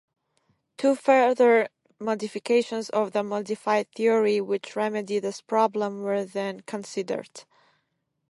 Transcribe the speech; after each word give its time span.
Two 0.77 0.95
further 0.95 1.69
modifications 1.99 2.89
of 2.89 3.11
the 3.11 3.21
modified 3.21 3.87
theory, 3.91 4.41
which 4.41 4.75
remedy 4.75 5.19
this 5.19 5.41
problem, 5.41 6.01
were 6.01 6.25
then 6.25 6.61
considered. 6.61 7.43